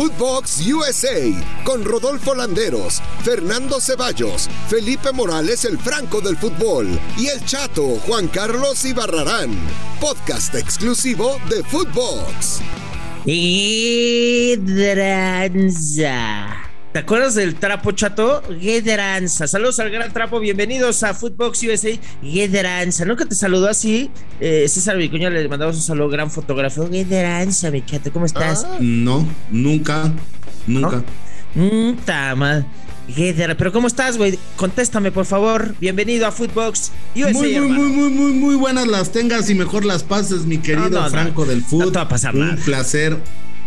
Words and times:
Footbox 0.00 0.66
USA 0.66 1.30
con 1.62 1.84
Rodolfo 1.84 2.34
Landeros, 2.34 3.02
Fernando 3.22 3.82
Ceballos, 3.82 4.48
Felipe 4.66 5.12
Morales 5.12 5.66
el 5.66 5.78
Franco 5.78 6.22
del 6.22 6.38
Fútbol 6.38 6.98
y 7.18 7.26
el 7.26 7.44
Chato 7.44 7.98
Juan 8.06 8.28
Carlos 8.28 8.82
Ibarrarán. 8.86 9.50
Podcast 10.00 10.54
exclusivo 10.54 11.38
de 11.50 11.62
Footbox. 11.64 12.62
Hidranza. 13.26 14.70
¿Te 16.92 16.98
acuerdas 16.98 17.36
del 17.36 17.54
trapo 17.54 17.92
chato? 17.92 18.42
Guedranza. 18.60 19.46
Saludos 19.46 19.78
al 19.78 19.90
gran 19.90 20.12
trapo. 20.12 20.40
Bienvenidos 20.40 21.04
a 21.04 21.14
Footbox 21.14 21.62
USA. 21.62 21.90
Guedranza. 22.20 23.04
Nunca 23.04 23.26
te 23.26 23.36
saludó 23.36 23.68
así. 23.68 24.10
Eh, 24.40 24.66
César 24.68 24.96
Vicuña 24.96 25.30
le 25.30 25.48
mandamos 25.48 25.76
un 25.76 25.82
saludo, 25.82 26.08
gran 26.08 26.32
fotógrafo. 26.32 26.88
Guedranza, 26.88 27.70
mi 27.70 27.84
chato. 27.84 28.12
¿Cómo 28.12 28.26
estás? 28.26 28.64
Ah, 28.68 28.78
no, 28.80 29.24
nunca. 29.52 30.12
Nunca. 30.66 31.04
Mmm, 31.54 31.92
tama. 32.04 32.66
Pero 33.16 33.72
¿cómo 33.72 33.86
estás, 33.86 34.16
güey? 34.18 34.36
Contéstame, 34.56 35.12
por 35.12 35.26
favor. 35.26 35.76
Bienvenido 35.80 36.26
a 36.26 36.32
Footbox 36.32 36.90
USA. 37.14 37.32
Muy, 37.32 37.58
muy, 37.60 37.68
muy, 37.70 37.88
muy, 37.88 38.10
muy, 38.10 38.32
muy 38.32 38.54
buenas 38.56 38.88
las 38.88 39.12
tengas 39.12 39.48
y 39.48 39.54
mejor 39.54 39.84
las 39.84 40.02
pases, 40.02 40.40
mi 40.44 40.58
querido 40.58 40.90
No, 40.90 40.98
no, 40.98 41.04
no. 41.04 41.10
Franco 41.10 41.44
del 41.44 41.60
No 41.60 41.66
Foot. 41.66 41.92
te 41.92 41.98
va 41.98 42.02
a 42.02 42.08
pasar 42.08 42.34
Un 42.34 42.48
nada. 42.48 42.62
placer. 42.64 43.16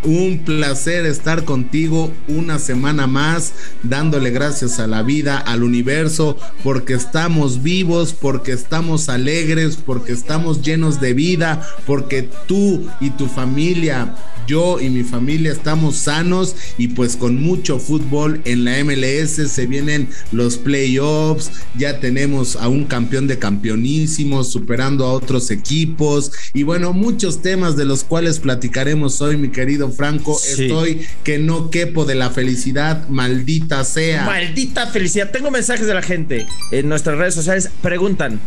Un 0.05 0.39
placer 0.39 1.05
estar 1.05 1.45
contigo 1.45 2.11
una 2.27 2.59
semana 2.59 3.07
más, 3.07 3.53
dándole 3.83 4.31
gracias 4.31 4.79
a 4.79 4.87
la 4.87 5.01
vida, 5.01 5.37
al 5.37 5.63
universo, 5.63 6.37
porque 6.61 6.93
estamos 6.93 7.63
vivos, 7.63 8.13
porque 8.13 8.51
estamos 8.51 9.07
alegres, 9.07 9.77
porque 9.77 10.11
estamos 10.11 10.61
llenos 10.61 10.99
de 10.99 11.13
vida, 11.13 11.65
porque 11.85 12.27
tú 12.47 12.85
y 12.99 13.11
tu 13.11 13.27
familia, 13.27 14.13
yo 14.47 14.79
y 14.81 14.89
mi 14.89 15.03
familia 15.03 15.51
estamos 15.51 15.95
sanos 15.95 16.55
y 16.77 16.89
pues 16.89 17.15
con 17.15 17.41
mucho 17.41 17.79
fútbol 17.79 18.41
en 18.45 18.65
la 18.65 18.83
MLS 18.83 19.51
se 19.51 19.67
vienen 19.67 20.09
los 20.31 20.57
playoffs, 20.57 21.51
ya 21.77 21.99
tenemos 21.99 22.57
a 22.57 22.67
un 22.67 22.85
campeón 22.85 23.27
de 23.27 23.39
campeonísimos 23.39 24.51
superando 24.51 25.05
a 25.05 25.13
otros 25.13 25.49
equipos 25.51 26.31
y 26.53 26.63
bueno, 26.63 26.91
muchos 26.93 27.41
temas 27.41 27.77
de 27.77 27.85
los 27.85 28.03
cuales 28.03 28.39
platicaremos 28.39 29.21
hoy, 29.21 29.37
mi 29.37 29.49
querido 29.49 29.89
Franco. 29.93 30.37
Sí. 30.37 30.63
Estoy 30.63 31.07
que 31.23 31.37
no 31.39 31.69
quepo 31.69 32.05
de 32.05 32.15
la 32.15 32.29
felicidad, 32.29 33.07
maldita 33.09 33.83
sea. 33.85 34.25
Maldita 34.25 34.87
felicidad. 34.87 35.31
Tengo 35.31 35.51
mensajes 35.51 35.87
de 35.87 35.93
la 35.93 36.01
gente 36.01 36.45
en 36.71 36.89
nuestras 36.89 37.17
redes 37.17 37.35
sociales. 37.35 37.69
Preguntan. 37.81 38.39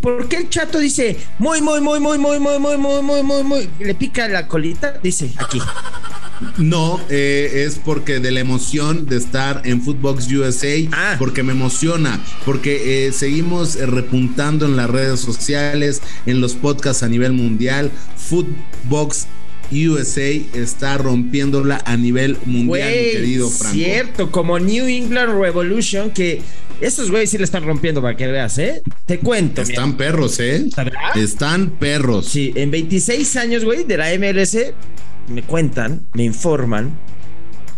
¿Por 0.00 0.28
qué 0.28 0.36
el 0.36 0.48
chato 0.50 0.78
dice 0.78 1.16
muy, 1.38 1.60
muy, 1.62 1.80
muy, 1.80 1.98
muy, 2.00 2.18
muy, 2.18 2.38
muy, 2.38 2.58
muy, 2.58 2.76
muy, 2.78 3.02
muy, 3.02 3.22
muy, 3.22 3.42
muy? 3.42 3.68
Le 3.80 3.94
pica 3.94 4.28
la 4.28 4.46
colita. 4.46 4.98
Dice 5.02 5.32
aquí. 5.38 5.60
No, 6.58 7.00
eh, 7.08 7.64
es 7.66 7.80
porque 7.82 8.20
de 8.20 8.30
la 8.30 8.40
emoción 8.40 9.06
de 9.06 9.16
estar 9.16 9.62
en 9.64 9.80
Footbox 9.80 10.30
USA, 10.30 10.68
Ah. 10.92 11.16
porque 11.18 11.42
me 11.42 11.52
emociona, 11.52 12.20
porque 12.44 13.06
eh, 13.06 13.12
seguimos 13.12 13.74
eh, 13.76 13.86
repuntando 13.86 14.66
en 14.66 14.76
las 14.76 14.90
redes 14.90 15.18
sociales, 15.20 16.02
en 16.26 16.42
los 16.42 16.52
podcasts 16.52 17.02
a 17.02 17.08
nivel 17.08 17.32
mundial. 17.32 17.90
Footbox 18.18 19.26
USA 19.72 20.30
está 20.54 20.98
rompiéndola 20.98 21.82
a 21.84 21.96
nivel 21.96 22.36
mundial, 22.44 22.88
mi 22.88 23.12
querido 23.12 23.50
Franco. 23.50 23.74
cierto, 23.74 24.30
como 24.30 24.58
New 24.58 24.86
England 24.86 25.40
Revolution, 25.40 26.10
que 26.10 26.40
esos 26.80 27.10
güeyes 27.10 27.30
sí 27.30 27.38
le 27.38 27.44
están 27.44 27.64
rompiendo 27.64 28.02
para 28.02 28.16
que 28.16 28.26
veas, 28.26 28.58
¿eh? 28.58 28.82
Te 29.06 29.18
cuento. 29.18 29.62
mira. 29.62 29.74
Están 29.74 29.96
perros, 29.96 30.38
¿eh? 30.40 30.66
Están 31.14 31.70
perros. 31.70 32.26
Sí, 32.26 32.52
en 32.54 32.70
26 32.70 33.36
años, 33.36 33.64
güey, 33.64 33.84
de 33.84 33.96
la 33.96 34.10
MLS, 34.18 34.58
me 35.28 35.42
cuentan, 35.42 36.06
me 36.14 36.24
informan. 36.24 36.98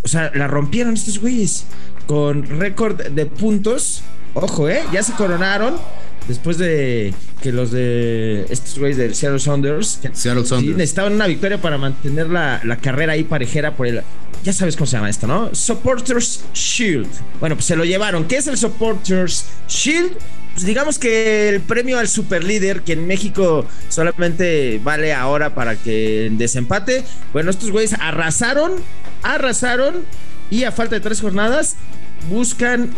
O 0.03 0.09
sea, 0.09 0.31
la 0.35 0.49
rompieron 0.49 0.95
estos 0.95 1.19
güeyes 1.19 1.65
con 2.07 2.45
récord 2.45 3.01
de 3.01 3.27
puntos. 3.27 4.03
Ojo, 4.41 4.69
¿eh? 4.69 4.83
Ya 4.93 5.03
se 5.03 5.13
coronaron 5.13 5.77
después 6.27 6.59
de 6.59 7.15
que 7.43 7.53
los 7.53 7.71
de 7.71 8.47
estos 8.51 8.79
güeyes 8.79 8.97
del 8.97 9.15
Seattle 9.15 9.39
Sounders, 9.39 9.99
que 10.03 10.11
Seattle 10.13 10.45
Sounders. 10.45 10.77
necesitaban 10.77 11.15
una 11.15 11.27
victoria 11.27 11.61
para 11.61 11.79
mantener 11.79 12.29
la, 12.29 12.61
la 12.65 12.77
carrera 12.77 13.15
ahí 13.15 13.25
parejera 13.25 13.75
por 13.75 13.87
el... 13.87 14.03
Ya 14.45 14.53
sabes 14.53 14.77
cómo 14.77 14.87
se 14.87 14.97
llama 14.97 15.11
esto, 15.11 15.27
¿no? 15.27 15.53
Supporters 15.55 16.45
Shield. 16.55 17.09
Bueno, 17.41 17.57
pues 17.57 17.65
se 17.65 17.75
lo 17.75 17.85
llevaron. 17.85 18.27
¿Qué 18.27 18.37
es 18.37 18.47
el 18.47 18.57
Supporters 18.57 19.47
Shield? 19.69 20.13
Pues 20.55 20.65
digamos 20.67 20.99
que 20.99 21.49
el 21.49 21.61
premio 21.61 21.99
al 21.99 22.09
superlíder, 22.09 22.83
que 22.83 22.93
en 22.93 23.07
México 23.07 23.65
solamente 23.89 24.81
vale 24.83 25.13
ahora 25.13 25.55
para 25.55 25.77
que 25.77 26.31
desempate. 26.33 27.05
Bueno, 27.33 27.51
estos 27.51 27.71
güeyes 27.71 27.95
arrasaron, 28.01 28.73
arrasaron 29.23 30.05
y 30.51 30.65
a 30.65 30.73
falta 30.73 30.95
de 30.97 31.01
tres 31.01 31.21
jornadas 31.21 31.77
buscan, 32.31 32.91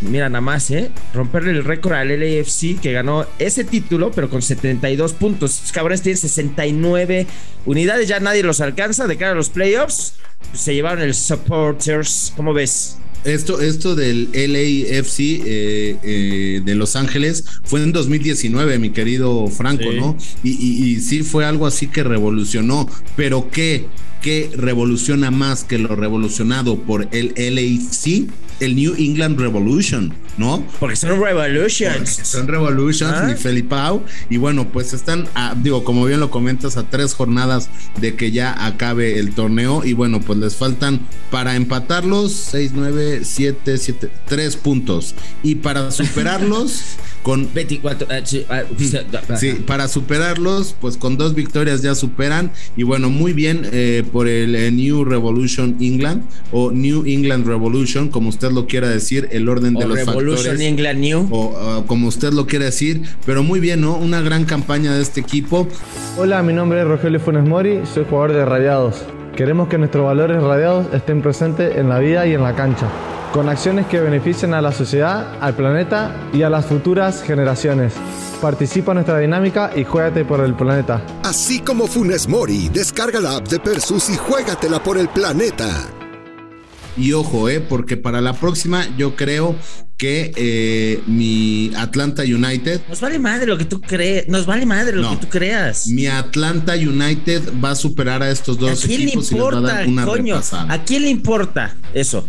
mira 0.00 0.28
nada 0.28 0.40
más, 0.40 0.70
¿eh? 0.70 0.90
Romperle 1.14 1.50
el 1.50 1.64
récord 1.64 1.94
al 1.94 2.08
LAFC 2.08 2.80
que 2.80 2.92
ganó 2.92 3.26
ese 3.38 3.64
título, 3.64 4.10
pero 4.10 4.30
con 4.30 4.42
72 4.42 5.12
puntos. 5.14 5.56
Estos 5.56 5.72
cabrones 5.72 6.02
tienen 6.02 6.18
69 6.18 7.26
unidades, 7.66 8.08
ya 8.08 8.20
nadie 8.20 8.42
los 8.42 8.60
alcanza 8.60 9.06
de 9.06 9.16
cara 9.16 9.32
a 9.32 9.34
los 9.34 9.50
playoffs. 9.50 10.14
Se 10.52 10.74
llevaron 10.74 11.02
el 11.02 11.14
Supporters, 11.14 12.32
¿cómo 12.36 12.52
ves? 12.52 12.98
Esto, 13.24 13.60
esto 13.60 13.94
del 13.94 14.28
LAFC 14.32 15.18
eh, 15.20 15.96
eh, 16.02 16.62
de 16.64 16.74
Los 16.74 16.96
Ángeles 16.96 17.44
fue 17.64 17.82
en 17.82 17.92
2019, 17.92 18.78
mi 18.78 18.90
querido 18.90 19.48
Franco, 19.48 19.90
Sí. 19.90 19.96
¿no? 19.98 20.16
Y, 20.42 20.50
y- 20.50 20.84
y 20.92 21.00
sí 21.00 21.22
fue 21.22 21.44
algo 21.44 21.66
así 21.66 21.88
que 21.88 22.02
revolucionó, 22.04 22.88
pero 23.16 23.50
¿qué? 23.50 23.86
¿Qué 24.22 24.50
revoluciona 24.56 25.30
más 25.30 25.62
que 25.64 25.78
lo 25.78 25.94
revolucionado 25.94 26.76
por 26.82 27.08
el 27.12 27.32
LAFC? 27.36 28.28
El 28.60 28.74
New 28.74 28.94
England 28.98 29.38
Revolution, 29.38 30.12
¿no? 30.38 30.64
Porque 30.80 30.96
son 30.96 31.20
Revolutions. 31.20 32.08
Son 32.22 32.46
Revolutions, 32.48 33.12
Ah. 33.16 33.24
mi 33.26 33.34
Felipao. 33.34 34.02
Y 34.30 34.36
bueno, 34.38 34.68
pues 34.72 34.92
están, 34.94 35.28
a- 35.34 35.54
digo, 35.54 35.84
como 35.84 36.04
bien 36.06 36.20
lo 36.20 36.30
comentas, 36.30 36.76
a 36.76 36.84
tres 36.88 37.12
jornadas 37.14 37.68
de 38.00 38.14
que 38.14 38.30
ya 38.30 38.64
acabe 38.66 39.18
el 39.18 39.34
torneo. 39.34 39.84
Y 39.84 39.92
bueno, 39.92 40.20
pues 40.20 40.38
les 40.38 40.56
faltan 40.56 41.00
para 41.30 41.56
empatarlos 41.56 42.32
6, 42.32 42.72
9, 42.74 43.20
7, 43.24 43.76
7, 43.78 44.10
3 44.26 44.56
puntos. 44.56 45.14
Y 45.42 45.56
para 45.56 45.90
superarlos, 45.90 46.82
con 47.22 47.48
24. 47.52 48.08
eh, 48.10 48.22
sí, 48.24 48.46
ah, 48.48 48.62
Sí, 49.36 49.52
para 49.66 49.88
superarlos, 49.88 50.74
pues 50.80 50.96
con 50.96 51.16
dos 51.16 51.34
victorias 51.34 51.82
ya 51.82 51.94
superan. 51.94 52.50
Y 52.76 52.82
bueno, 52.82 53.10
muy 53.10 53.32
bien 53.32 53.68
eh, 53.72 54.04
por 54.12 54.28
el 54.28 54.54
eh, 54.54 54.70
New 54.70 55.04
Revolution 55.04 55.76
England 55.80 56.22
o 56.52 56.70
New 56.70 57.04
England 57.06 57.46
Revolution, 57.46 58.08
como 58.08 58.28
usted 58.28 58.50
lo 58.50 58.66
quiera 58.66 58.88
decir, 58.88 59.28
el 59.32 59.48
orden 59.48 59.74
de 59.74 59.84
O 59.84 59.88
los 59.88 59.98
Revolution 59.98 60.36
factores. 60.36 60.60
England 60.60 61.00
New. 61.00 61.28
O 61.30 61.78
uh, 61.80 61.86
como 61.86 62.08
usted 62.08 62.32
lo 62.32 62.46
quiera 62.46 62.66
decir, 62.66 63.02
pero 63.26 63.42
muy 63.42 63.60
bien, 63.60 63.80
¿no? 63.80 63.96
Una 63.96 64.20
gran 64.20 64.44
campaña 64.44 64.94
de 64.94 65.02
este 65.02 65.20
equipo. 65.20 65.68
Hola, 66.16 66.42
mi 66.42 66.52
nombre 66.52 66.80
es 66.80 66.86
Rogelio 66.86 67.20
Funes 67.20 67.44
Mori, 67.44 67.80
soy 67.92 68.04
jugador 68.08 68.32
de 68.32 68.44
Radiados. 68.44 69.04
Queremos 69.36 69.68
que 69.68 69.78
nuestros 69.78 70.04
valores 70.04 70.42
radiados 70.42 70.86
estén 70.92 71.22
presentes 71.22 71.76
en 71.76 71.88
la 71.88 72.00
vida 72.00 72.26
y 72.26 72.34
en 72.34 72.42
la 72.42 72.56
cancha, 72.56 72.88
con 73.32 73.48
acciones 73.48 73.86
que 73.86 74.00
beneficien 74.00 74.54
a 74.54 74.60
la 74.62 74.72
sociedad, 74.72 75.36
al 75.40 75.54
planeta 75.54 76.14
y 76.32 76.42
a 76.42 76.50
las 76.50 76.66
futuras 76.66 77.22
generaciones. 77.22 77.92
Participa 78.40 78.92
en 78.92 78.96
nuestra 78.96 79.18
dinámica 79.18 79.70
y 79.76 79.84
juégate 79.84 80.24
por 80.24 80.40
el 80.40 80.54
planeta. 80.54 81.02
Así 81.24 81.60
como 81.60 81.86
Funes 81.86 82.28
Mori, 82.28 82.68
descarga 82.72 83.20
la 83.20 83.36
app 83.36 83.48
de 83.48 83.58
Persus 83.60 84.08
y 84.10 84.16
juégatela 84.16 84.82
por 84.82 84.96
el 84.98 85.08
planeta. 85.08 85.68
Y 86.96 87.12
ojo, 87.12 87.48
¿eh? 87.48 87.60
Porque 87.60 87.96
para 87.96 88.20
la 88.20 88.32
próxima 88.32 88.84
yo 88.96 89.14
creo 89.14 89.54
que 89.96 90.32
eh, 90.36 91.02
mi 91.06 91.72
Atlanta 91.76 92.22
United, 92.22 92.80
Nos 92.88 93.00
vale 93.00 93.18
madre 93.18 93.46
lo 93.46 93.58
que 93.58 93.64
tú 93.64 93.80
crees. 93.80 94.26
Nos 94.28 94.46
vale 94.46 94.66
madre 94.66 94.96
lo 94.96 95.02
No. 95.02 95.10
que 95.10 95.26
tú 95.26 95.28
creas. 95.28 95.86
mi 95.88 96.06
Atlanta 96.06 96.74
United 96.74 97.52
va 97.62 97.72
a 97.72 97.74
superar 97.76 98.22
a 98.22 98.30
estos 98.30 98.56
¿A 98.58 98.60
dos 98.60 98.84
quién 98.84 99.00
le 99.02 99.06
equipos 99.08 99.30
y 99.30 99.34
les 99.34 99.42
va 99.42 99.46
a 99.46 99.50
importa, 99.52 99.74
dar 99.74 99.86
una 99.88 100.04
coño? 100.06 100.34
repasada. 100.36 100.72
¿A 100.72 100.84
quién 100.84 101.02
le 101.02 101.10
importa 101.10 101.76
eso? 101.94 102.26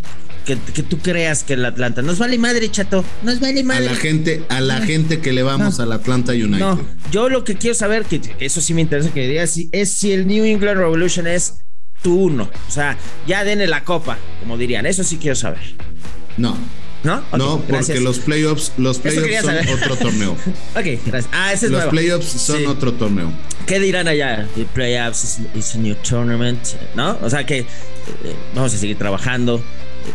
Que, 0.50 0.58
que 0.74 0.82
tú 0.82 0.98
creas 0.98 1.44
que 1.44 1.54
el 1.54 1.64
Atlanta. 1.64 2.02
Nos 2.02 2.18
vale 2.18 2.40
madre, 2.40 2.72
chato. 2.72 3.06
Nos 3.22 3.40
vale 3.40 3.60
A 3.60 3.64
madre. 3.64 3.86
la 3.86 3.96
gente, 3.96 4.44
a 4.50 4.60
la 4.62 4.82
gente 4.82 5.20
que 5.22 5.32
le 5.32 5.44
vamos 5.44 5.78
No. 5.78 5.84
al 5.84 5.92
Atlanta 5.92 6.32
United. 6.32 6.58
No, 6.58 6.82
yo 7.12 7.30
lo 7.30 7.44
que 7.44 7.56
quiero 7.56 7.76
saber, 7.76 8.06
que 8.06 8.20
eso 8.40 8.60
sí 8.60 8.74
me 8.74 8.82
interesa 8.82 9.12
que 9.14 9.28
digas, 9.28 9.52
si- 9.52 9.70
es 9.72 9.92
si 9.92 10.12
el 10.12 10.26
New 10.26 10.44
England 10.46 10.80
Revolution 10.80 11.28
es 11.28 11.56
tu 12.02 12.16
uno. 12.20 12.50
O 12.68 12.72
sea, 12.72 12.98
ya 13.28 13.44
denle 13.44 13.68
la 13.68 13.84
copa, 13.84 14.18
como 14.40 14.58
dirían. 14.58 14.88
Eso 14.88 15.04
sí 15.04 15.18
quiero 15.18 15.36
saber. 15.36 15.62
No, 16.38 16.58
¿No? 17.04 17.24
No, 17.38 17.58
porque 17.60 17.72
gracias. 17.74 18.00
los 18.00 18.20
playoffs, 18.20 18.74
los 18.78 18.98
playoffs 19.00 19.36
son 19.36 19.46
saber. 19.46 19.70
otro 19.70 19.96
torneo. 19.98 20.32
Ok, 20.76 20.86
gracias. 21.06 21.30
Ah, 21.32 21.54
ese 21.54 21.68
es 21.68 21.72
Los 21.72 21.80
nuevo. 21.82 21.92
playoffs 21.92 22.28
son 22.28 22.58
Sí. 22.58 22.66
otro 22.66 22.92
torneo. 22.94 23.32
¿Qué 23.68 23.80
dirán 23.80 24.08
allá? 24.08 24.48
The 24.56 24.66
playoffs 24.66 25.24
is, 25.24 25.40
is 25.56 25.76
a 25.76 25.78
new 25.78 25.96
tournament, 25.96 26.60
¿no? 26.96 27.18
O 27.22 27.30
sea 27.30 27.46
que 27.46 27.60
eh, 27.60 27.66
vamos 28.56 28.74
a 28.74 28.78
seguir 28.78 28.98
trabajando. 28.98 29.64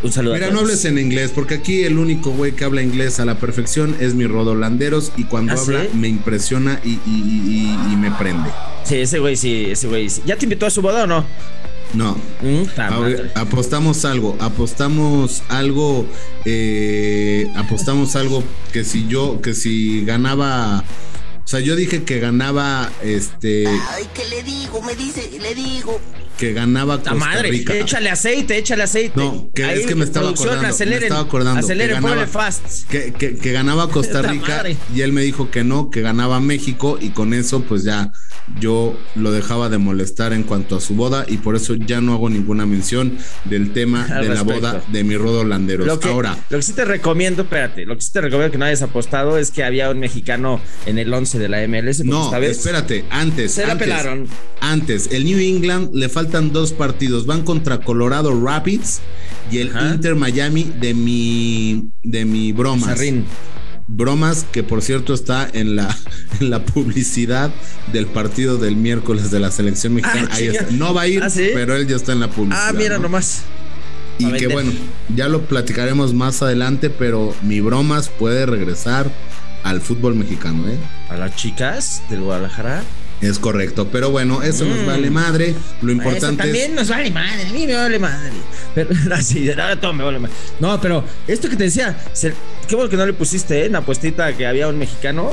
Un 0.03 0.13
saludo 0.13 0.35
Mira, 0.35 0.47
a 0.47 0.51
no 0.51 0.57
todos. 0.57 0.71
hables 0.71 0.85
en 0.85 0.99
inglés, 0.99 1.31
porque 1.35 1.55
aquí 1.55 1.85
el 1.85 1.99
único 1.99 2.31
güey 2.31 2.53
que 2.53 2.65
habla 2.65 2.83
inglés 2.83 3.21
a 3.21 3.25
la 3.25 3.39
perfección 3.39 3.97
es 4.01 4.15
mi 4.15 4.27
Rodolanderos 4.27 5.13
y 5.17 5.25
cuando 5.25 5.53
¿Ah, 5.55 5.59
habla 5.61 5.83
sí? 5.83 5.89
me 5.97 6.09
impresiona 6.09 6.81
y, 6.85 6.91
y- 6.91 6.99
y- 7.07 7.93
y 7.93 7.97
me 7.97 8.11
prende. 8.13 8.51
Sí, 8.85 8.97
ese 8.97 9.19
güey 9.19 9.37
sí, 9.37 9.67
ese 9.71 9.87
güey 9.89 10.11
sí. 10.11 10.23
¿Ya 10.27 10.37
te 10.37 10.45
invitó 10.45 10.67
a 10.67 10.71
su 10.71 10.83
boda 10.83 11.05
o 11.05 11.07
no? 11.07 11.25
No. 11.95 12.17
Mm, 12.43 12.81
A 13.35 13.41
apostamos 13.41 14.05
algo, 14.05 14.37
apostamos 14.41 15.43
algo, 15.49 16.05
eh, 16.45 17.47
apostamos 17.55 18.17
algo 18.17 18.43
que 18.73 18.83
si 18.85 19.07
yo, 19.07 19.41
que 19.41 19.55
si 19.55 20.05
ganaba, 20.05 20.81
o 21.45 21.47
sea, 21.47 21.61
yo 21.61 21.77
dije 21.77 22.03
que 22.03 22.19
ganaba, 22.19 22.91
este, 23.03 23.67
Ay, 23.69 24.05
¿qué 24.15 24.25
le 24.29 24.43
digo? 24.43 24.83
Me 24.83 24.97
dice, 24.97 25.31
le 25.41 25.55
digo. 25.55 26.01
Que 26.39 26.53
ganaba 26.53 26.97
Costa 26.97 27.15
madre, 27.15 27.51
Rica. 27.51 27.75
échale 27.77 28.11
aceite, 28.11 28.59
échale 28.59 28.83
aceite. 28.83 29.13
No, 29.17 29.51
que 29.55 29.73
es 29.73 29.87
que 29.87 29.95
me 29.95 30.05
estaba 30.05 30.31
acordando, 30.31 30.63
me 30.63 30.69
Aceleren, 30.69 31.03
estaba 31.05 31.21
acordando 31.21 31.61
que 31.61 31.65
Aceleren, 31.67 31.95
ganaba- 31.97 32.15
ponle 32.15 32.27
fast. 32.27 32.89
Que, 32.89 33.13
que- 33.13 33.37
que 33.37 33.53
ganaba 33.53 33.89
Costa 33.89 34.23
Rica 34.23 34.65
y 34.95 35.01
él 35.03 35.13
me 35.13 35.23
dijo 35.23 35.51
que 35.51 35.65
no, 35.65 35.91
que 35.91 36.01
ganaba 36.01 36.41
México 36.41 36.99
y 37.01 37.11
con 37.11 37.35
eso 37.35 37.63
pues 37.63 37.85
ya 37.85 38.13
yo 38.61 38.99
lo 39.15 39.33
dejaba 39.33 39.69
de 39.71 39.79
molestar 39.79 40.33
en 40.35 40.43
cuanto 40.43 40.77
a 40.77 40.81
su 40.81 40.95
boda 40.95 41.25
y 41.29 41.39
por 41.39 41.57
eso 41.57 41.75
ya 41.77 42.01
no 42.03 42.13
hago 42.15 42.29
ninguna 42.29 42.67
mención 42.67 43.17
del 43.47 43.73
tema 43.73 44.05
Al 44.11 44.29
de 44.29 44.35
la 44.35 44.43
boda 44.43 44.83
de 44.93 45.03
mi 45.05 45.17
Rodo 45.17 45.45
Landeros. 45.45 45.87
Lo 45.87 45.99
que, 45.99 46.09
Ahora, 46.09 46.37
lo 46.51 46.59
que 46.59 46.63
sí 46.63 46.73
te 46.75 46.85
recomiendo, 46.85 47.43
espérate, 47.43 47.87
lo 47.87 47.95
que 47.97 48.03
sí 48.03 48.11
te 48.13 48.21
recomiendo 48.21 48.53
que 48.53 48.59
no 48.59 48.67
hayas 48.67 48.83
apostado 48.83 49.39
es 49.39 49.51
que 49.51 49.65
había 49.65 49.89
un 49.91 49.99
mexicano 49.99 50.61
en 50.85 50.99
el 50.99 51.13
11 51.15 51.39
de 51.39 51.49
la 51.49 51.63
MLS. 51.67 52.05
no, 52.05 52.25
esta 52.27 52.39
vez 52.39 52.59
espérate, 52.59 53.05
antes. 53.11 53.53
Se 53.53 53.67
la 53.67 53.79
pelaron. 53.79 54.27
Antes, 54.61 55.09
el 55.13 55.25
New 55.25 55.39
England 55.39 55.91
le 55.95 56.09
faltan 56.25 56.53
dos 56.53 56.73
partidos. 56.73 57.27
Van 57.27 57.43
contra 57.43 57.79
Colorado 57.81 58.39
Rapids 58.41 59.01
y 59.51 59.59
el 59.59 59.77
Ajá. 59.77 59.95
Inter 59.95 60.15
Miami 60.15 60.73
de 60.81 60.95
mi 60.95 61.91
de 62.03 62.25
mi 62.25 62.53
bromas. 62.53 62.87
Sarrín. 62.91 63.25
Bromas 63.87 64.47
que 64.51 64.63
por 64.63 64.81
cierto 64.81 65.13
está 65.13 65.47
en 65.53 65.77
la, 65.77 65.95
en 66.41 66.49
la 66.51 66.65
publicidad 66.65 67.53
del 67.93 68.07
partido 68.07 68.57
del 68.57 68.77
miércoles 68.77 69.31
de 69.31 69.41
la 69.41 69.51
selección 69.51 69.95
mexicana. 69.95 70.29
Ah, 70.31 70.35
Ahí 70.37 70.47
chinga. 70.49 70.61
está. 70.61 70.73
No 70.73 70.95
va 70.95 71.03
a 71.03 71.09
ir, 71.09 71.23
¿Ah, 71.23 71.29
sí? 71.31 71.51
pero 71.53 71.77
él 71.77 71.87
ya 71.87 71.97
está 71.97 72.13
en 72.13 72.21
la 72.21 72.29
publicidad. 72.31 72.69
Ah, 72.69 72.73
mira 72.73 72.97
¿no? 72.97 73.03
nomás. 73.03 73.43
Y 74.19 74.31
que 74.33 74.47
bueno, 74.47 74.73
ya 75.15 75.29
lo 75.29 75.43
platicaremos 75.43 76.15
más 76.15 76.41
adelante, 76.41 76.89
pero 76.89 77.35
mi 77.43 77.61
bromas 77.61 78.09
puede 78.09 78.47
regresar 78.47 79.11
al 79.65 79.81
fútbol 79.81 80.15
mexicano, 80.15 80.69
¿eh? 80.69 80.79
A 81.11 81.17
las 81.17 81.35
chicas 81.35 82.01
del 82.09 82.21
Guadalajara. 82.21 82.83
Es 83.25 83.39
correcto, 83.39 83.89
pero 83.91 84.11
bueno, 84.11 84.43
eso 84.43 84.65
nos 84.65 84.79
Mm. 84.79 84.87
vale 84.87 85.11
madre. 85.11 85.55
Lo 85.83 85.93
Eso 85.93 85.93
importante 85.93 86.27
es 86.31 86.37
también 86.39 86.75
nos 86.75 86.89
vale 86.89 87.11
madre, 87.11 87.47
a 87.49 87.53
mí 87.53 87.67
me 87.67 87.75
vale 87.75 87.99
madre. 87.99 88.33
Pero, 88.75 88.91
así, 89.15 89.49
ahora 89.51 89.81
todo 89.81 89.93
me 89.93 90.05
vale 90.05 90.19
madre. 90.19 90.35
No, 90.61 90.81
pero 90.81 91.05
esto 91.27 91.49
que 91.49 91.57
te 91.57 91.65
decía, 91.65 91.97
qué 92.69 92.75
bueno 92.75 92.91
que 92.91 92.97
no 92.97 93.07
le 93.07 93.13
pusiste 93.15 93.63
¿eh? 93.63 93.67
en 93.67 93.73
la 93.73 93.79
apuestita 93.79 94.33
que 94.37 94.47
había 94.47 94.69
un 94.69 94.79
mexicano. 94.79 95.33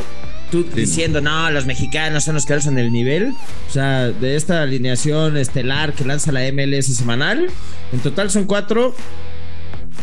Tú 0.51 0.63
Sí. 0.73 0.81
diciendo, 0.81 1.21
no, 1.21 1.49
los 1.51 1.65
mexicanos 1.65 2.25
son 2.25 2.35
los 2.35 2.45
que 2.45 2.51
alzan 2.53 2.77
el 2.77 2.91
nivel. 2.91 3.33
O 3.69 3.71
sea, 3.71 4.09
de 4.09 4.35
esta 4.35 4.61
alineación 4.63 5.37
estelar 5.37 5.93
que 5.93 6.03
lanza 6.03 6.31
la 6.33 6.41
MLS 6.51 6.93
semanal, 6.93 7.47
en 7.93 7.99
total 7.99 8.29
son 8.29 8.43
cuatro, 8.45 8.93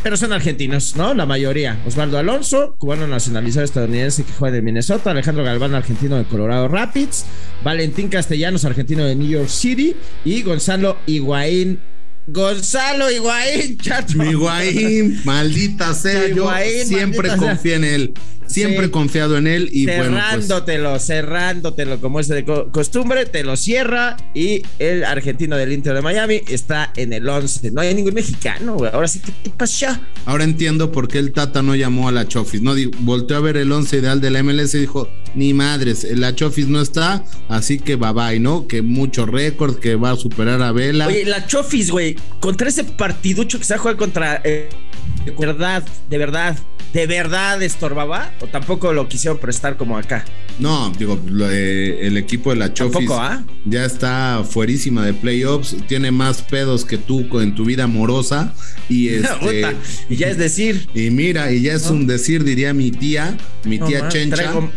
pero 0.02 0.16
son 0.16 0.32
argentinos, 0.32 0.96
¿no? 0.96 1.14
La 1.14 1.26
mayoría. 1.26 1.80
Osvaldo 1.86 2.18
Alonso, 2.18 2.76
cubano 2.78 3.06
nacionalizado 3.06 3.64
estadounidense 3.64 4.24
que 4.24 4.32
juega 4.32 4.56
de 4.56 4.62
Minnesota. 4.62 5.10
Alejandro 5.10 5.44
Galván, 5.44 5.74
argentino 5.74 6.16
de 6.16 6.24
Colorado 6.24 6.68
Rapids. 6.68 7.24
Valentín 7.62 8.08
Castellanos, 8.08 8.64
argentino 8.64 9.04
de 9.04 9.14
New 9.16 9.28
York 9.28 9.48
City. 9.48 9.96
Y 10.24 10.42
Gonzalo 10.42 10.96
Higuaín. 11.06 11.80
Gonzalo 12.26 13.10
Higuaín, 13.10 13.78
chato. 13.82 14.12
mi 14.16 14.30
Higuaín, 14.30 15.20
maldita 15.24 15.94
sea, 15.94 16.28
yo 16.28 16.36
Higuaín, 16.44 16.86
siempre 16.86 17.28
maldita 17.28 17.38
sea. 17.38 17.54
confié 17.54 17.74
en 17.76 17.84
él, 17.84 18.14
siempre 18.48 18.80
he 18.82 18.84
Sí. 18.86 18.90
confiado 18.90 19.36
en 19.38 19.46
él 19.46 19.68
y 19.72 19.86
bueno, 19.86 20.02
pues 20.02 20.10
cerrándotelo, 20.10 20.98
cerrándotelo 20.98 22.00
como 22.00 22.20
es 22.20 22.28
de 22.28 22.44
co- 22.44 22.70
costumbre, 22.72 23.26
te 23.26 23.44
lo 23.44 23.56
cierra 23.56 24.16
y 24.34 24.62
el 24.78 25.04
argentino 25.04 25.56
del 25.56 25.72
Inter 25.72 25.94
de 25.94 26.02
Miami 26.02 26.40
está 26.48 26.92
en 26.96 27.12
el 27.12 27.28
11. 27.28 27.70
No 27.70 27.80
hay 27.80 27.94
ningún 27.94 28.14
mexicano, 28.14 28.74
güey. 28.74 28.90
Ahora 28.92 29.08
sí, 29.08 29.20
¿qué, 29.20 29.32
qué 29.44 29.50
pasa? 29.50 30.00
ahora 30.26 30.44
entiendo 30.44 30.90
por 30.92 31.08
qué 31.08 31.18
el 31.18 31.32
Tata 31.32 31.62
no 31.62 31.74
llamó 31.74 32.08
a 32.08 32.12
la 32.12 32.26
Chofis, 32.28 32.60
no 32.62 32.74
volteó 33.00 33.36
a 33.36 33.40
ver 33.40 33.56
el 33.56 33.70
11 33.72 33.98
ideal 33.98 34.20
de 34.20 34.30
la 34.30 34.42
MLS 34.42 34.74
y 34.74 34.80
dijo, 34.80 35.08
ni 35.34 35.54
madres, 35.54 36.06
la 36.16 36.34
Chofis 36.34 36.66
no 36.68 36.80
está, 36.80 37.24
así 37.48 37.78
que 37.78 37.96
bye 37.96 38.12
bye, 38.12 38.40
¿no? 38.40 38.66
Que 38.66 38.82
mucho 38.82 39.24
récord, 39.26 39.78
que 39.78 39.94
va 39.96 40.10
a 40.12 40.16
superar 40.16 40.60
a 40.62 40.72
Vela. 40.72 41.06
Oye, 41.06 41.24
la 41.24 41.46
Chofis, 41.46 41.90
güey, 41.90 42.16
contra 42.40 42.68
ese 42.68 42.84
partiducho 42.84 43.58
que 43.58 43.64
se 43.64 43.74
va 43.74 43.78
a 43.78 43.80
jugar 43.80 43.96
contra. 43.96 44.40
eh, 44.44 44.68
¿De 45.24 45.32
verdad, 45.32 45.82
de 46.08 46.18
verdad, 46.18 46.56
de 46.92 47.06
verdad 47.06 47.62
estorbaba? 47.62 48.32
¿O 48.40 48.46
tampoco 48.46 48.92
lo 48.92 49.08
quisieron 49.08 49.38
prestar 49.38 49.76
como 49.76 49.98
acá? 49.98 50.24
No, 50.58 50.90
digo, 50.98 51.20
eh, 51.50 51.98
el 52.02 52.16
equipo 52.16 52.50
de 52.50 52.56
la 52.56 52.72
Chofis 52.74 53.08
¿ah? 53.12 53.44
ya 53.64 53.84
está 53.84 54.42
fuerísima 54.48 55.04
de 55.04 55.14
playoffs, 55.14 55.76
tiene 55.86 56.10
más 56.10 56.42
pedos 56.42 56.84
que 56.84 56.98
tú 56.98 57.26
en 57.40 57.54
tu 57.54 57.64
vida 57.64 57.84
amorosa 57.84 58.54
y 58.88 59.08
este 59.14 59.76
y 60.08 60.16
ya 60.16 60.28
es 60.28 60.38
decir. 60.38 60.88
y 60.94 61.10
mira, 61.10 61.52
y 61.52 61.62
ya 61.62 61.74
es 61.74 61.88
un 61.90 62.06
decir 62.06 62.42
diría 62.42 62.72
mi 62.74 62.90
tía, 62.90 63.36
mi 63.64 63.78
no 63.78 63.86
tía 63.86 64.08
Chencha. 64.08 64.36
traigo- 64.36 64.70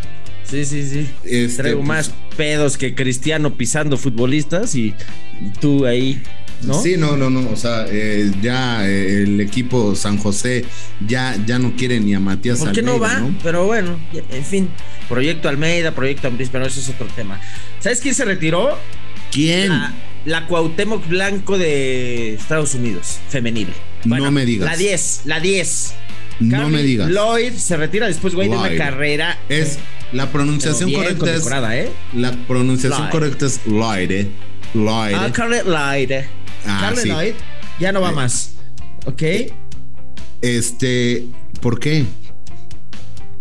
sí, 0.43 0.65
sí, 0.65 0.83
sí. 0.87 1.07
este, 1.23 1.63
Traigo 1.63 1.79
pues, 1.79 1.87
más 1.87 2.13
pedos 2.37 2.77
que 2.77 2.93
Cristiano 2.93 3.55
pisando 3.57 3.97
futbolistas 3.97 4.75
y, 4.75 4.93
y 5.41 5.49
tú 5.59 5.85
ahí, 5.87 6.21
¿no? 6.63 6.81
Sí, 6.81 6.95
no, 6.97 7.17
no, 7.17 7.29
no. 7.29 7.49
O 7.49 7.55
sea, 7.55 7.85
eh, 7.89 8.31
ya 8.41 8.87
eh, 8.87 9.23
el 9.23 9.39
equipo 9.41 9.95
San 9.95 10.17
José 10.17 10.65
ya, 11.07 11.37
ya 11.45 11.59
no 11.59 11.75
quiere 11.75 11.99
ni 11.99 12.13
a 12.13 12.19
Matías 12.19 12.59
¿Por 12.59 12.71
qué 12.71 12.81
no 12.81 12.99
va? 12.99 13.19
¿no? 13.19 13.35
Pero 13.43 13.65
bueno, 13.65 13.99
en 14.13 14.45
fin. 14.45 14.69
Proyecto 15.09 15.49
Almeida, 15.49 15.93
Proyecto 15.93 16.27
Ambris, 16.27 16.49
pero 16.49 16.65
eso 16.65 16.79
es 16.79 16.89
otro 16.89 17.07
tema. 17.07 17.39
¿Sabes 17.79 17.99
quién 17.99 18.15
se 18.15 18.25
retiró? 18.25 18.77
¿Quién? 19.31 19.69
La, 19.69 19.93
la 20.25 20.47
Cuauhtémoc 20.47 21.07
Blanco 21.07 21.57
de 21.57 22.35
Estados 22.35 22.75
Unidos, 22.75 23.19
femenil. 23.29 23.69
No 24.05 24.31
me 24.31 24.45
digas. 24.45 24.69
La 24.69 24.77
10, 24.77 25.21
la 25.25 25.39
10. 25.39 25.93
no 26.39 26.69
me 26.69 26.83
digas. 26.83 27.09
Lloyd 27.09 27.53
se 27.53 27.77
retira 27.77 28.07
después, 28.07 28.35
güey, 28.35 28.49
de 28.49 28.57
una 28.57 28.75
carrera. 28.75 29.37
Es 29.49 29.79
la 30.11 30.25
pero 30.25 30.43
pronunciación 30.43 30.89
bien 30.89 31.01
correcta 31.17 31.33
es 31.33 31.45
¿eh? 31.73 31.91
la 32.13 32.31
pronunciación 32.47 33.03
Lloyd. 33.03 33.11
correcta 33.11 33.45
es 33.45 33.61
Lloyd. 33.65 34.11
eh. 34.11 34.27
Lloyd. 34.73 35.13
Ah, 35.15 35.31
Lloyd. 35.65 36.11
Ah, 36.65 36.93
sí. 36.95 37.09
Lloyd 37.09 37.33
ya 37.79 37.91
no 37.91 38.01
va 38.01 38.11
Eh. 38.11 38.15
más. 38.15 38.53
¿Ok? 39.05 39.23
Este, 40.41 41.27
¿por 41.61 41.79
qué? 41.79 42.05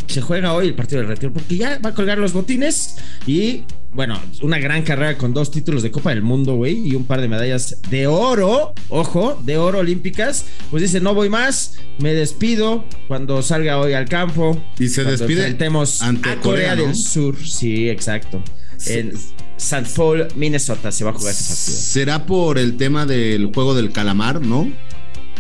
se 0.07 0.21
juega 0.21 0.55
hoy 0.55 0.67
el 0.67 0.75
partido 0.75 1.01
del 1.01 1.09
retiro 1.09 1.33
porque 1.33 1.57
ya 1.57 1.79
va 1.79 1.91
a 1.91 1.95
colgar 1.95 2.19
los 2.19 2.33
botines 2.33 2.97
y 3.29 3.63
bueno, 3.93 4.21
una 4.43 4.59
gran 4.59 4.83
carrera 4.83 5.17
con 5.17 5.33
dos 5.33 5.53
títulos 5.53 5.85
de 5.85 5.93
Copa 5.93 6.11
del 6.11 6.23
Mundo, 6.23 6.57
güey, 6.57 6.87
y 6.89 6.97
un 6.97 7.05
par 7.05 7.21
de 7.21 7.29
medallas 7.29 7.77
de 7.91 8.09
oro, 8.09 8.73
ojo, 8.89 9.41
de 9.45 9.57
oro 9.59 9.79
olímpicas. 9.81 10.47
Pues 10.71 10.83
dice, 10.83 11.01
no 11.01 11.15
voy 11.15 11.29
más, 11.29 11.77
me 11.99 12.13
despido 12.15 12.85
cuando 13.09 13.41
salga 13.43 13.79
hoy 13.79 13.93
al 13.93 14.09
campo. 14.09 14.61
Y 14.79 14.89
se 14.89 15.05
despide 15.05 15.41
enfrentemos 15.43 16.03
ante 16.03 16.29
a 16.31 16.41
Corea, 16.41 16.71
Corea, 16.71 16.77
¿no? 16.77 16.83
del 16.87 16.95
Sur. 16.97 17.37
Sí, 17.45 17.89
exacto. 17.89 18.43
Sí. 18.77 18.93
En 18.95 19.13
St. 19.61 19.87
Paul, 19.95 20.27
Minnesota 20.37 20.91
se 20.91 21.05
va 21.05 21.11
a 21.11 21.13
jugar 21.13 21.33
ese 21.33 21.45
partido. 21.45 21.77
Será 21.79 22.27
por 22.27 22.59
el 22.59 22.77
tema 22.77 23.05
del 23.07 23.51
juego 23.55 23.75
del 23.75 23.93
calamar, 23.93 24.41
¿no? 24.41 24.73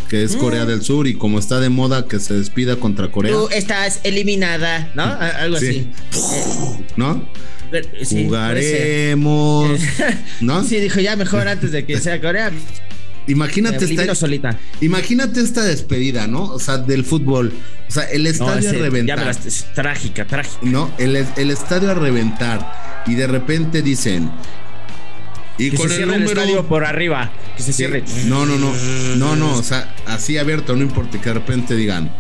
Que 0.09 0.25
es 0.25 0.37
Mm. 0.37 0.39
Corea 0.41 0.67
del 0.67 0.83
Sur 0.83 1.07
y 1.07 1.15
como 1.15 1.39
está 1.39 1.59
de 1.61 1.69
moda 1.71 2.07
que 2.07 2.19
se 2.21 2.35
despida 2.35 2.77
contra 2.77 3.11
Corea, 3.11 3.33
Tú 3.33 3.49
estás 3.51 4.01
eliminada, 4.03 4.91
¿no? 4.95 5.05
Algo 5.05 5.57
Sí. 5.59 5.89
así. 6.13 6.85
¿no? 6.97 7.25
Sí. 8.03 8.25
Jugaremos, 8.25 9.81
¿no? 10.41 10.65
Sí, 10.69 10.81
dijo 10.81 11.01
ya 11.01 11.15
mejor 11.17 11.47
antes 11.49 11.71
de 11.73 11.87
que 11.87 11.99
sea 12.01 12.21
Corea. 12.21 12.51
Imagínate 13.27 13.85
esta, 13.85 14.15
solita. 14.15 14.59
imagínate 14.81 15.41
esta 15.41 15.63
despedida, 15.65 16.27
¿no? 16.27 16.45
O 16.45 16.59
sea, 16.59 16.79
del 16.79 17.05
fútbol. 17.05 17.53
O 17.89 17.93
sea, 17.93 18.05
el 18.05 18.25
No, 18.25 18.31
estadio 18.31 18.59
ese- 18.59 18.69
a 18.69 18.73
ya 18.73 18.79
reventar. 18.79 19.19
la- 19.19 19.31
es 19.31 19.67
trágica, 19.75 20.25
trágica. 20.27 20.59
¿No? 20.63 20.91
El, 20.99 21.17
el 21.37 21.51
estadio 21.51 21.91
a 21.91 21.95
reventar. 21.95 23.03
Y 23.07 23.15
de 23.15 23.27
repente 23.27 23.83
dicen. 23.83 24.31
Y 25.59 25.71
Que 25.71 25.77
con 25.77 25.89
se 25.91 26.03
el 26.03 26.09
número. 26.09 26.27
estadio 26.31 26.67
por 26.67 26.85
arriba. 26.85 27.31
Que 27.57 27.63
se 27.63 27.73
Sí. 27.73 27.77
cierre. 27.79 28.03
No, 28.27 28.47
no, 28.47 28.57
no. 28.59 28.73
No, 29.17 29.37
no. 29.37 29.55
O 29.57 29.63
sea, 29.63 29.95
así 30.07 30.39
abierto, 30.39 30.75
no 30.75 30.83
importa 30.83 31.21
que 31.21 31.29
de 31.29 31.35
repente 31.35 31.75
digan. 31.77 32.11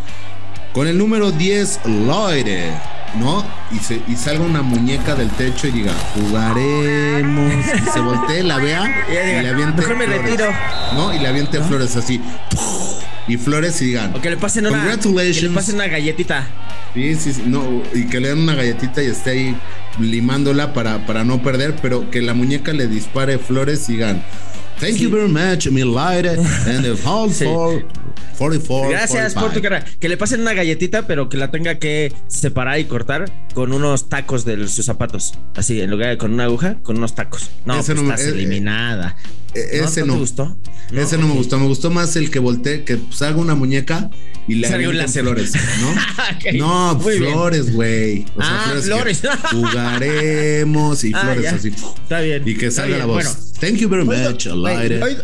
Con 0.74 0.86
el 0.86 0.98
número 0.98 1.32
10, 1.32 1.80
Lloyd. 1.86 2.46
¿No? 3.18 3.44
Y, 3.72 3.78
se, 3.80 4.00
y 4.06 4.14
salga 4.16 4.44
una 4.44 4.62
muñeca 4.62 5.14
del 5.14 5.30
techo 5.30 5.66
y 5.66 5.72
diga, 5.72 5.92
jugaremos. 6.14 7.52
Y 7.86 7.90
se 7.90 8.00
voltee, 8.00 8.42
la 8.42 8.58
vea 8.58 9.04
Y 9.10 9.42
le 9.42 9.48
aviente. 9.48 9.82
"Mejor 9.82 9.96
me 9.96 10.04
flores". 10.06 10.22
retiro. 10.22 10.46
¿No? 10.94 11.14
Y 11.14 11.18
le 11.18 11.28
aviente 11.28 11.60
flores 11.60 11.96
así. 11.96 12.20
Y 13.26 13.36
flores 13.36 13.80
y 13.82 13.86
digan. 13.86 14.14
O 14.14 14.20
que 14.20 14.30
le 14.30 14.36
pasen 14.36 14.66
una. 14.66 14.76
Congratulations. 14.78 15.36
Que 15.40 15.48
le 15.48 15.54
pasen 15.54 15.74
una 15.76 15.86
galletita. 15.88 16.46
Sí, 16.94 17.14
sí, 17.14 17.32
sí, 17.32 17.42
no, 17.46 17.82
y 17.94 18.06
que 18.06 18.18
le 18.18 18.30
den 18.30 18.38
una 18.40 18.54
galletita 18.56 19.00
y 19.00 19.06
esté 19.06 19.30
ahí 19.30 19.56
limándola 20.00 20.72
para, 20.72 21.06
para 21.06 21.22
no 21.22 21.40
perder, 21.40 21.76
pero 21.80 22.10
que 22.10 22.20
la 22.20 22.34
muñeca 22.34 22.72
le 22.72 22.88
dispare 22.88 23.38
flores 23.38 23.88
y 23.88 23.92
digan, 23.92 24.22
Thank 24.80 24.96
you 24.96 25.08
very 25.10 25.28
much, 25.28 25.68
my 25.68 25.82
lady, 25.84 26.28
and 26.30 26.82
the 26.84 26.96
whole 27.04 27.30
Sí. 27.32 27.44
for, 27.44 27.84
44. 28.40 28.88
Gracias 28.90 29.34
45. 29.34 29.40
por 29.44 29.52
tu 29.54 29.62
carrera. 29.62 29.84
Que 30.00 30.08
le 30.08 30.16
pasen 30.16 30.40
una 30.40 30.54
galletita, 30.54 31.06
pero 31.06 31.28
que 31.28 31.36
la 31.36 31.50
tenga 31.50 31.78
que 31.78 32.12
separar 32.26 32.78
y 32.80 32.84
cortar 32.86 33.30
con 33.54 33.72
unos 33.72 34.08
tacos 34.08 34.44
de 34.44 34.66
sus 34.68 34.84
zapatos. 34.86 35.34
Así, 35.54 35.80
en 35.80 35.90
lugar 35.90 36.08
de 36.08 36.18
con 36.18 36.32
una 36.32 36.44
aguja, 36.44 36.76
con 36.82 36.96
unos 36.96 37.14
tacos. 37.14 37.50
No, 37.66 37.74
pues 37.74 37.88
no 37.88 38.00
estás 38.02 38.20
eh, 38.22 38.28
eh, 38.28 38.32
eliminada. 38.32 39.16
Eh, 39.54 39.80
Ese 39.84 40.00
¿No 40.00 40.06
no. 40.06 40.12
te 40.14 40.18
gustó? 40.20 40.58
Ese 40.92 41.18
no 41.18 41.28
me 41.28 41.34
gustó. 41.34 41.58
Me 41.58 41.66
gustó 41.66 41.90
más 41.90 42.16
el 42.16 42.30
que 42.30 42.38
voltee, 42.38 42.84
que 42.84 42.96
pues, 42.96 43.20
haga 43.22 43.36
una 43.36 43.54
muñeca 43.54 44.08
y 44.48 44.54
le 44.54 44.68
avienten 44.68 44.98
láser. 44.98 45.22
flores, 45.22 45.52
¿no? 45.80 45.90
Ok, 46.50 46.54
No, 46.54 46.94
muy 46.96 47.18
bien. 47.18 47.32
flores, 47.32 47.74
güey. 47.74 48.24
O 48.36 48.42
sea, 48.42 48.64
Ah, 48.64 48.80
flores. 48.80 49.22
Jugaremos 49.50 51.04
y 51.04 51.12
Ah, 51.14 51.20
flores 51.20 51.42
ya. 51.42 51.50
así. 51.54 51.68
Está 51.68 52.20
bien. 52.20 52.42
Y 52.46 52.54
que 52.56 52.70
salga 52.70 52.96
la 52.98 53.06
voz. 53.06 53.14
Bueno, 53.24 53.30
Thank 53.60 53.76
you 53.76 53.88
very 53.88 54.04
much, 54.04 54.46
Alaire. 54.46 55.02
hoy 55.02 55.16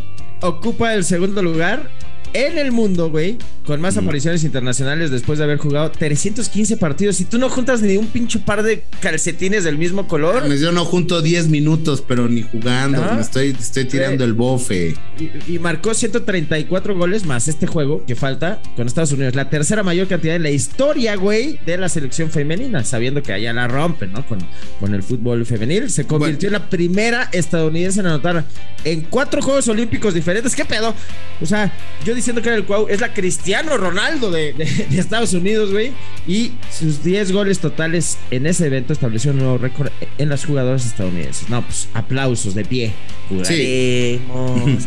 ocupa 0.42 0.92
el 0.94 1.04
segundo 1.04 1.42
lugar 1.42 1.90
en 2.37 2.59
el 2.59 2.71
mundo, 2.71 3.11
güey, 3.11 3.38
con 3.66 3.80
más 3.80 3.96
Mm. 3.96 3.99
apariciones 4.00 4.44
internacionales 4.44 5.11
después 5.11 5.38
de 5.38 5.44
haber 5.44 5.58
jugado 5.58 5.90
315 5.90 6.76
partidos. 6.76 7.20
Y 7.20 7.25
tú 7.25 7.38
no 7.38 7.49
juntas 7.49 7.82
ni 7.82 7.96
un 7.96 8.06
pinche 8.06 8.38
par 8.38 8.62
de 8.62 8.85
calcetines 9.00 9.64
del 9.64 9.76
mismo 9.78 10.06
color. 10.06 10.46
Yo 10.56 10.73
no 10.73 10.85
junto 10.85 11.20
10 11.20 11.49
minutos, 11.49 12.02
pero 12.06 12.28
ni 12.28 12.42
jugando. 12.42 13.02
Ah. 13.02 13.14
Me 13.16 13.20
estoy, 13.23 13.56
estoy 13.58 13.85
tirando 13.87 14.25
el 14.25 14.35
bofe. 14.35 14.94
Y, 15.18 15.54
y 15.54 15.58
marcó 15.58 15.94
134 15.94 16.94
goles 16.96 17.25
más 17.26 17.49
este 17.49 17.66
juego 17.66 18.04
que 18.06 18.14
falta 18.14 18.61
con 18.76 18.87
Estados 18.87 19.12
Unidos. 19.12 19.35
La 19.35 19.50
tercera 19.50 19.82
mayor 19.82 20.06
cantidad 20.08 20.37
en 20.37 20.42
la 20.42 20.50
historia, 20.50 21.16
güey, 21.16 21.58
de 21.66 21.76
la 21.76 21.88
selección 21.88 22.30
femenina, 22.30 22.85
sabiendo 22.85 23.23
que 23.23 23.32
allá 23.32 23.52
la 23.52 23.68
rompen, 23.68 24.12
¿no? 24.12 24.26
Con, 24.26 24.38
con 24.80 24.94
el 24.94 25.02
fútbol 25.02 25.44
femenil. 25.44 25.90
Se 25.90 26.06
convirtió 26.06 26.49
en 26.49 26.52
la 26.54 26.68
primera 26.70 27.28
estadounidense 27.32 28.00
en 28.00 28.06
anotar 28.06 28.44
en 28.85 29.02
cuatro 29.02 29.42
Juegos 29.42 29.66
Olímpicos 29.68 30.14
diferentes. 30.14 30.54
¿Qué 30.54 30.64
pedo? 30.64 30.94
O 31.40 31.46
sea, 31.46 31.73
yo 32.04 32.14
diciendo 32.14 32.40
que 32.42 32.49
era 32.49 32.56
el 32.56 32.64
cuau, 32.64 32.87
es 32.88 33.00
la 33.00 33.12
Cristiano 33.58 33.76
Ronaldo 33.78 34.30
de, 34.30 34.52
de- 34.52 34.86
de 34.90 34.98
Estados 35.00 35.32
Unidos, 35.32 35.70
güey. 35.72 35.92
Y 36.28 36.52
sus 36.76 37.02
10 37.02 37.32
goles 37.32 37.58
totales 37.60 38.18
en 38.30 38.46
ese 38.46 38.66
evento 38.66 38.92
estableció 38.92 39.30
un 39.30 39.38
nuevo 39.38 39.58
récord 39.58 39.88
en 40.18 40.28
las 40.28 40.44
jugadoras 40.44 40.84
estadounidenses. 40.86 41.48
No, 41.48 41.62
pues 41.62 41.88
aplausos 41.94 42.54
de 42.54 42.64
pie. 42.64 42.92
Jugaremos. 43.28 44.82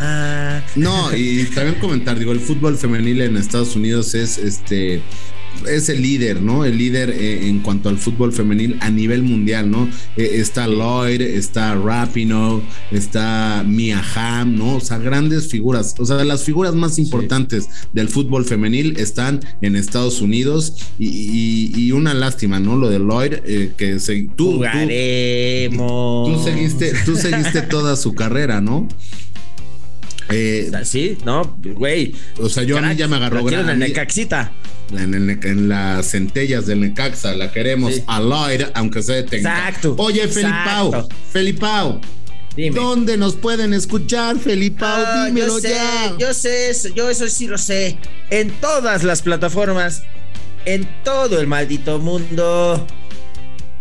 Ah, 0.00 0.60
No, 0.76 1.14
y 1.16 1.44
también 1.54 1.76
comentar, 1.80 2.18
digo, 2.18 2.32
el 2.32 2.40
fútbol 2.40 2.76
femenil 2.76 3.20
en 3.22 3.36
Estados 3.36 3.74
Unidos 3.76 4.14
es 4.14 4.38
este 4.38 5.00
es 5.68 5.88
el 5.88 6.00
líder, 6.02 6.40
¿no? 6.40 6.64
El 6.64 6.78
líder 6.78 7.10
eh, 7.10 7.46
en 7.48 7.60
cuanto 7.60 7.88
al 7.88 7.98
fútbol 7.98 8.32
femenil 8.32 8.76
a 8.80 8.90
nivel 8.90 9.22
mundial, 9.22 9.70
¿no? 9.70 9.88
Eh, 10.16 10.30
está 10.34 10.66
Lloyd, 10.66 11.20
está 11.20 11.74
Rapinoe, 11.74 12.62
está 12.90 13.62
Mia 13.66 14.02
Hamm, 14.14 14.56
¿no? 14.56 14.76
O 14.76 14.80
sea, 14.80 14.98
grandes 14.98 15.48
figuras. 15.48 15.94
O 15.98 16.06
sea, 16.06 16.24
las 16.24 16.44
figuras 16.44 16.74
más 16.74 16.98
importantes 16.98 17.68
del 17.92 18.08
fútbol 18.08 18.44
femenil 18.44 18.96
están 18.98 19.40
en 19.60 19.76
Estados 19.76 20.20
Unidos 20.20 20.76
y, 20.98 21.08
y- 21.08 21.72
y 21.76 21.92
una 21.92 22.14
lástima, 22.14 22.58
¿no? 22.60 22.76
Lo 22.76 22.88
de 22.88 22.98
Lloyd, 22.98 23.34
eh, 23.44 23.72
que 23.76 24.00
se, 24.00 24.22
tú, 24.22 24.34
tú, 24.36 24.52
jugaremos. 24.54 26.28
tú 26.38 26.42
seguiste, 26.44 26.92
tú 27.04 27.16
seguiste 27.16 27.62
toda 27.62 27.96
su 27.96 28.14
carrera, 28.14 28.60
¿no? 28.60 28.88
Eh, 30.32 30.70
Sí, 30.84 31.18
no, 31.24 31.56
güey. 31.76 32.14
o 32.38 32.48
sea, 32.48 32.62
yo 32.62 32.78
a 32.78 32.82
mí 32.82 32.94
ya 32.96 33.08
me 33.08 33.16
agarró 33.16 33.44
quiero 33.44 33.64
en 34.92 35.68
las 35.68 36.10
centellas 36.10 36.66
del 36.66 36.80
Necaxa, 36.80 37.34
la 37.34 37.50
queremos 37.52 37.94
Sí. 37.94 38.02
a 38.06 38.20
Lloyd, 38.20 38.62
aunque 38.74 39.02
se 39.02 39.12
detenga. 39.14 39.68
Exacto, 39.68 39.94
Oye, 39.98 40.26
Felipao. 40.28 41.08
Felipao, 41.32 42.00
Dime. 42.56 42.74
¿dónde 42.76 43.16
nos 43.16 43.36
pueden 43.36 43.72
escuchar, 43.72 44.38
Felipao? 44.38 45.04
Ah, 45.06 45.26
Dímelo 45.26 45.46
yo 45.54 45.60
sé, 45.60 45.68
ya. 45.70 46.16
yo 46.18 46.34
sé, 46.34 46.70
eso, 46.70 46.88
yo 46.94 47.08
eso 47.08 47.28
sí 47.28 47.46
lo 47.46 47.58
sé. 47.58 47.98
En 48.30 48.50
todas 48.60 49.04
las 49.04 49.22
plataformas, 49.22 50.02
en 50.64 50.88
todo 51.04 51.40
el 51.40 51.46
maldito 51.46 51.98
mundo. 51.98 52.86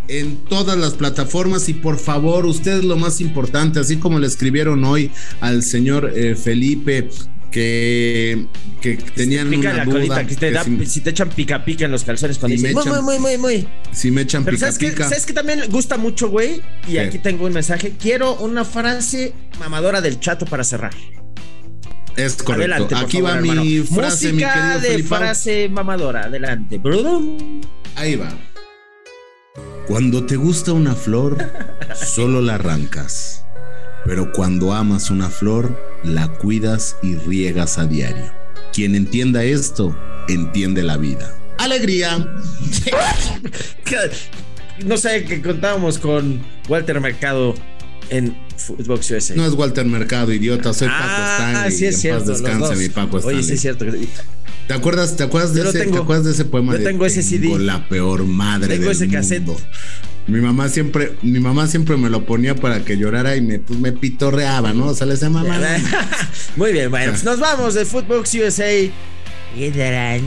en 0.08 0.38
todas 0.46 0.76
las 0.76 0.94
plataformas 0.94 1.70
y 1.70 1.74
por 1.76 2.00
favor, 2.00 2.48
ustedes 2.48 2.84
lo 2.84 2.98
más 2.98 3.22
importante, 3.22 3.80
así 3.80 3.98
como 3.98 4.18
le 4.18 4.26
escribieron 4.26 4.84
hoy 4.84 5.12
al 5.40 5.62
señor 5.62 6.12
eh, 6.16 6.36
Felipe 6.36 7.10
que, 7.52 8.46
que 8.82 8.96
tenían 8.98 9.50
Pica 9.50 9.70
una 9.70 9.78
la 9.78 9.86
duda, 9.86 9.94
colita, 9.96 10.28
que 10.28 10.36
te 10.36 10.48
que 10.48 10.52
da- 10.52 10.64
si, 10.64 10.86
si, 10.86 11.02
te 11.02 11.10
echan 11.10 11.30
pica 11.30 11.66
pica 11.66 11.86
en 11.86 11.92
los 11.92 12.04
calzones 12.04 12.38
cuando 12.38 12.58
Si 12.58 12.64
dicen 12.64 12.76
muy, 12.76 12.84
echan- 12.84 13.04
muy, 13.04 13.20
muy, 13.20 13.38
muy, 13.38 13.38
muy. 13.64 13.68
si 13.92 14.12
me 14.12 14.22
echan 14.22 14.44
Pero 14.46 14.56
pica 14.58 14.72
¿sabes 14.72 14.92
pica. 14.92 15.04
¿sabes 15.10 15.26
qué 15.26 15.34
también 15.34 15.62
gusta 15.70 15.98
mucho, 15.98 16.30
güey? 16.30 16.62
Y 16.88 16.94
¿Qué? 16.94 17.00
aquí 17.02 17.20
tengo 17.20 17.46
un 17.46 17.54
mensaje. 17.54 17.94
Quiero 18.00 18.36
una 18.36 18.64
frase 18.66 19.34
mamadora 19.60 20.02
del 20.02 20.20
chato 20.20 20.46
para 20.46 20.64
cerrar. 20.64 20.94
Es 22.16 22.36
correcto. 22.36 22.54
Adelante, 22.74 22.96
por 22.96 23.04
Aquí 23.06 23.18
favor, 23.22 23.32
va 23.38 23.42
mi 23.42 23.80
frase, 23.80 24.34
Música 24.34 24.78
de 24.80 25.04
frase 25.04 25.70
mamadora. 25.70 26.24
Adelante. 26.26 26.82
Ahí 27.96 28.16
va. 28.16 28.30
Cuando 29.88 30.26
te 30.26 30.36
gusta 30.36 30.74
una 30.74 30.94
flor, 30.96 31.38
solo 31.96 32.42
la 32.42 32.56
arrancas. 32.56 33.39
Pero 34.06 34.32
cuando 34.32 34.74
amas 34.74 35.10
una 35.10 35.30
flor, 35.30 35.78
la 36.04 36.28
cuidas 36.28 36.96
y 37.04 37.16
riegas 37.16 37.78
a 37.78 37.86
diario. 37.86 38.32
Quien 38.74 38.96
entienda 38.96 39.44
esto, 39.44 39.96
entiende 40.28 40.84
la 40.84 40.98
vida. 40.98 41.36
Alegría. 41.58 42.26
No 44.86 44.98
sé, 44.98 45.26
que 45.26 45.42
contábamos 45.42 45.98
con 45.98 46.42
Walter 46.70 47.02
Mercado 47.02 47.54
en 48.10 48.38
Footbox 48.56 49.12
USA. 49.12 49.36
No 49.36 49.46
es 49.46 49.54
Walter 49.54 49.86
Mercado, 49.86 50.32
idiota. 50.32 50.74
Soy 50.74 50.88
Paco 50.88 51.04
ah, 51.04 51.36
Stanley. 51.38 51.72
sí 51.78 51.86
es 51.86 52.00
cierto. 52.00 52.26
dos. 52.34 52.78
mi 52.78 52.88
Paco 52.88 53.18
Oye, 53.18 53.40
Stanley. 53.40 53.44
sí 53.44 53.54
es 53.54 53.62
cierto. 53.62 53.86
¿Te 54.68 54.74
acuerdas, 54.74 55.18
te 55.18 55.24
acuerdas 55.24 55.54
de 55.54 55.68
ese, 55.68 55.80
tengo. 55.80 55.98
¿te 55.98 56.02
acuerdas 56.04 56.26
de 56.26 56.32
ese 56.32 56.46
poema 56.46 56.74
Yo 56.74 56.80
de 56.80 56.86
tengo 56.86 57.06
ese 57.06 57.24
CD. 57.24 57.58
la 57.60 57.90
peor 57.90 58.24
madre 58.26 58.68
Tengo 58.68 58.84
del 58.84 58.92
ese 58.92 59.10
cassette. 59.10 59.50
Mundo"? 60.28 60.38
Mi 60.40 60.46
mamá 60.46 60.70
siempre, 60.70 61.14
mi 61.22 61.40
mamá 61.40 61.68
siempre 61.68 61.98
me 61.98 62.10
lo 62.10 62.26
ponía 62.26 62.56
para 62.56 62.84
que 62.84 62.98
llorara 62.98 63.36
y 63.36 63.42
me, 63.42 63.60
pues, 63.60 63.80
me 63.80 63.92
pitorreaba, 63.92 64.74
¿no? 64.74 64.88
O 64.88 64.94
sea, 64.94 65.08
le 65.08 65.14
decía 65.14 65.30
mamá. 65.30 65.60
Muy 66.56 66.72
bien, 66.72 66.90
bueno, 66.90 67.12
pues 67.12 67.24
nos 67.24 67.40
vamos 67.40 67.74
de 67.74 67.86
Footbox 67.86 68.34
USA. 68.36 68.90
¡Qué! 69.56 70.22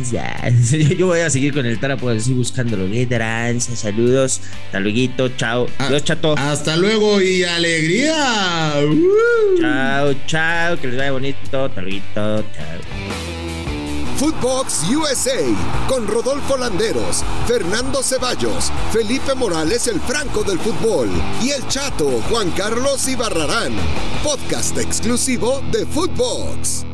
Yo 0.99 1.07
voy 1.07 1.21
a 1.21 1.31
seguir 1.31 1.55
con 1.55 1.65
el 1.65 1.79
tarapo, 1.79 2.09
así 2.09 2.33
buscándolo. 2.33 2.91
¡Qué! 2.91 3.07
Saludos. 3.61 4.41
Hasta 4.67 4.81
luego. 4.81 5.29
Chao. 5.37 5.69
Ah, 5.79 5.87
Adiós, 5.87 6.05
chato. 6.05 6.35
Hasta 6.37 6.77
luego 6.77 7.21
y 7.23 7.45
alegría. 7.45 8.75
Uh. 8.85 9.61
Chao, 9.61 10.15
chao. 10.27 10.81
Que 10.81 10.89
les 10.89 10.97
vaya 10.97 11.13
bonito. 11.13 11.65
Hasta 11.65 11.83
luego. 11.83 12.03
Chao. 12.15 12.43
Footbox 14.23 14.85
USA 14.89 15.53
con 15.89 16.07
Rodolfo 16.07 16.57
Landeros, 16.57 17.25
Fernando 17.49 18.05
Ceballos, 18.05 18.71
Felipe 18.93 19.35
Morales 19.35 19.89
el 19.89 20.01
Franco 20.01 20.45
del 20.45 20.61
Fútbol 20.61 21.11
y 21.43 21.51
el 21.51 21.67
Chato 21.67 22.09
Juan 22.31 22.53
Carlos 22.53 23.09
Ibarrarán. 23.09 23.73
Podcast 24.23 24.79
exclusivo 24.79 25.61
de 25.73 25.85
Footbox. 25.87 26.92